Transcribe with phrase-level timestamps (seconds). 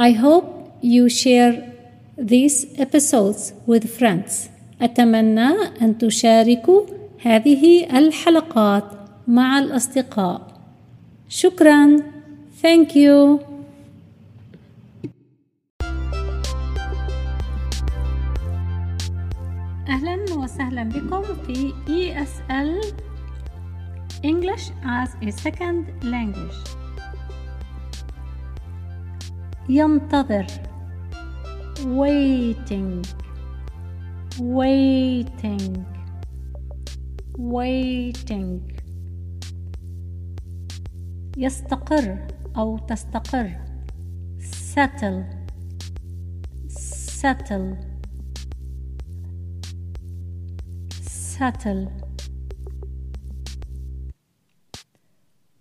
[0.00, 1.72] I hope you share
[2.16, 4.48] these episodes with friends.
[4.82, 5.48] أتمنى
[5.82, 6.82] أن تشاركوا
[7.22, 8.84] هذه الحلقات
[9.28, 10.60] مع الأصدقاء.
[11.28, 12.02] شكرا.
[12.62, 13.40] Thank you.
[19.88, 22.94] أهلا وسهلا بكم في ESL
[24.22, 26.87] English as a Second Language
[29.68, 30.46] ينتظر
[31.78, 33.02] waiting
[34.40, 35.84] waiting
[37.38, 38.60] waiting
[41.36, 42.26] يستقر
[42.56, 43.60] أو تستقر
[44.40, 45.22] settle
[47.20, 47.76] settle
[51.38, 51.88] settle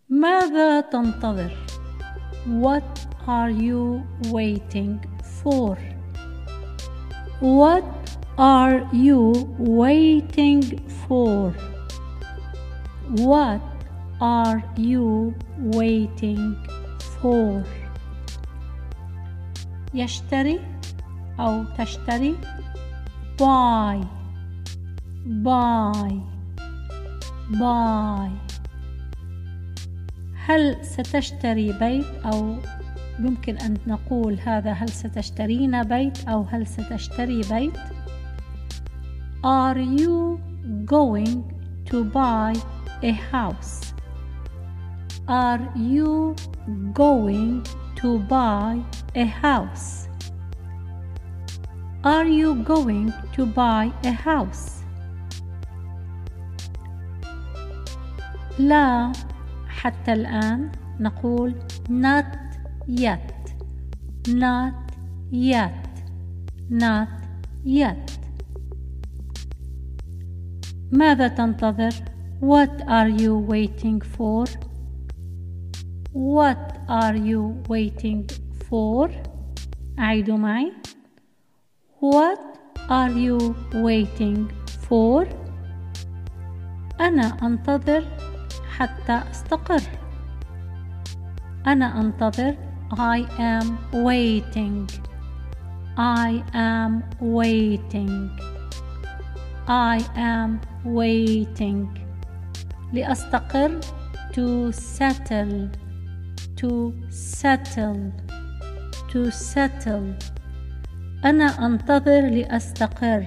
[0.10, 1.68] ماذا تنتظر
[2.48, 5.01] What are you waiting
[5.43, 5.79] for?
[7.41, 7.85] What
[8.39, 10.63] are you waiting
[11.07, 11.55] for?
[13.09, 13.61] What
[14.21, 16.57] are you waiting
[17.21, 17.65] for?
[19.95, 20.61] يشتري
[21.41, 22.35] أو تشتري
[23.39, 23.99] buy
[25.45, 26.13] buy
[27.61, 28.31] buy
[30.47, 32.57] هل ستشتري بيت أو
[33.20, 37.78] يمكن أن نقول هذا هل ستشترين بيت أو هل ستشتري بيت
[39.44, 40.40] Are you
[40.86, 41.44] going
[41.86, 42.54] to buy
[43.04, 43.94] a house?
[45.28, 46.36] Are you
[46.94, 47.64] going
[48.02, 48.82] to buy
[49.16, 50.08] a house?
[52.04, 54.78] Are you going to buy a house?
[58.60, 59.12] لا
[59.68, 61.54] حتى الآن نقول
[61.90, 62.47] not
[62.88, 63.54] yet
[64.28, 64.74] not
[65.32, 65.88] yet
[66.70, 67.08] not
[67.66, 68.12] yet
[70.92, 71.92] ماذا تنتظر
[72.40, 74.46] what are you waiting for
[76.14, 78.26] what are you waiting
[78.70, 79.10] for
[80.00, 80.72] أعيد معي
[82.00, 82.40] what
[82.90, 84.48] are you waiting
[84.90, 85.28] for
[87.02, 88.04] أنا أنتظر
[88.78, 89.82] حتى أستقر
[91.68, 94.89] أنا أنتظر I am waiting.
[95.97, 98.31] I am waiting.
[99.69, 101.89] I am waiting.
[102.93, 103.81] لأستقر
[104.33, 105.69] to settle
[106.57, 108.13] to settle
[109.09, 110.15] to settle
[111.25, 113.27] أنا أنتظر لأستقر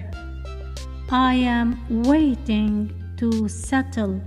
[1.11, 1.77] I am
[2.07, 4.21] waiting to settle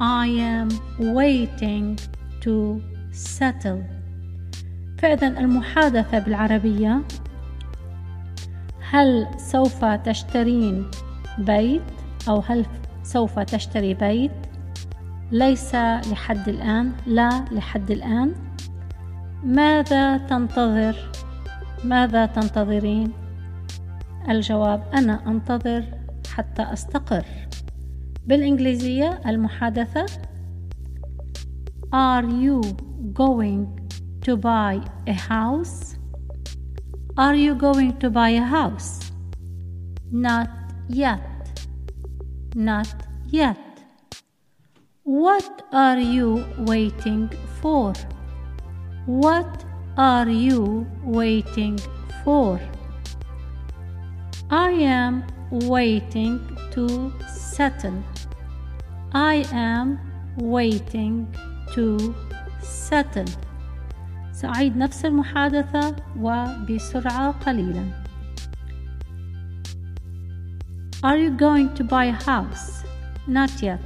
[0.00, 1.98] I am waiting
[2.40, 3.82] to settle
[5.03, 7.01] فإذا المحادثة بالعربية؟
[8.89, 10.91] هل سوف تشترين
[11.37, 11.81] بيت
[12.29, 12.65] أو هل
[13.03, 14.31] سوف تشتري بيت؟
[15.31, 18.35] ليس لحد الآن لا لحد الآن.
[19.43, 21.11] ماذا تنتظر؟
[21.83, 23.11] ماذا تنتظرين؟
[24.29, 25.83] الجواب أنا أنتظر
[26.35, 27.25] حتى أستقر.
[28.25, 30.05] بالإنجليزية المحادثة
[31.93, 32.61] Are you
[33.13, 33.82] going
[34.23, 35.95] to buy a house?
[37.17, 39.11] Are you going to buy a house?
[40.11, 40.49] Not
[40.87, 41.59] yet.
[42.55, 42.87] Not
[43.27, 43.57] yet.
[45.03, 47.29] What are you waiting
[47.61, 47.93] for?
[49.05, 49.65] What
[49.97, 51.77] are you waiting
[52.23, 52.59] for?
[54.49, 56.39] I am waiting
[56.71, 58.03] to settle.
[59.11, 59.99] I am
[60.37, 61.27] waiting
[61.73, 62.15] to
[62.61, 63.25] settle.
[64.33, 68.03] سأعيد نفس المحادثة وبسرعة قليلا
[71.03, 72.83] Are you going to buy a house?
[73.27, 73.81] Not yet.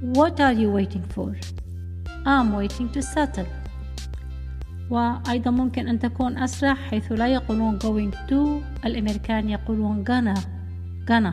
[0.00, 1.36] What are you waiting for?
[2.26, 3.46] I'm waiting to settle.
[4.90, 10.40] وأيضا ممكن أن تكون أسرع حيث لا يقولون going to الأمريكان يقولون gonna
[11.06, 11.32] gonna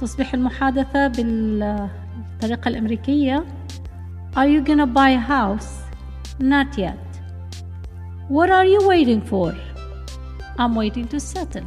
[0.00, 3.44] تصبح المحادثة بالطريقة الأمريكية
[4.36, 5.85] Are you gonna buy a house?
[6.38, 6.98] Not yet.
[8.28, 9.54] What are you waiting for?
[10.58, 11.66] I'm waiting to settle.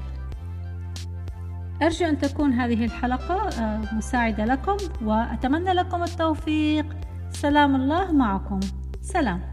[1.82, 6.86] أرجو أن تكون هذه الحلقة آه، مساعدة لكم وأتمنى لكم التوفيق
[7.32, 8.60] سلام الله معكم
[9.02, 9.49] سلام